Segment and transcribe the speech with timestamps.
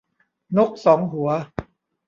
[0.57, 1.29] นกสองหัว